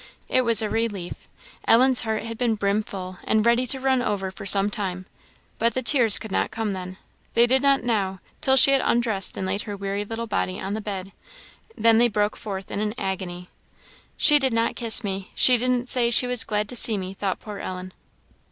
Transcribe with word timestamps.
It 0.27 0.41
was 0.41 0.63
a 0.63 0.67
relief. 0.67 1.27
Ellen's 1.67 2.01
heart 2.01 2.23
had 2.23 2.35
been 2.35 2.55
brimful, 2.55 3.19
and 3.23 3.45
ready 3.45 3.67
to 3.67 3.79
run 3.79 4.01
over 4.01 4.31
for 4.31 4.47
some 4.47 4.71
time, 4.71 5.05
but 5.59 5.75
the 5.75 5.83
tears 5.83 6.17
could 6.17 6.31
not 6.31 6.49
come 6.49 6.71
then. 6.71 6.97
They 7.35 7.45
did 7.45 7.61
not 7.61 7.83
now, 7.83 8.19
till 8.41 8.57
she 8.57 8.71
had 8.71 8.81
undressed 8.83 9.37
and 9.37 9.45
laid 9.45 9.61
her 9.69 9.77
weary 9.77 10.03
little 10.03 10.25
body 10.25 10.59
on 10.59 10.73
the 10.73 10.81
bed: 10.81 11.11
then 11.77 11.99
they 11.99 12.07
broke 12.09 12.35
forth 12.35 12.71
in 12.71 12.79
an 12.79 12.95
agony. 12.97 13.49
"She 14.17 14.39
did 14.39 14.53
not 14.53 14.75
kiss 14.75 15.03
me! 15.03 15.29
she 15.35 15.55
didn't 15.57 15.87
say 15.87 16.09
she 16.09 16.25
was 16.25 16.43
glad 16.45 16.67
to 16.69 16.75
see 16.75 16.97
me!" 16.97 17.13
thought 17.13 17.39
poor 17.39 17.59
Ellen. 17.59 17.93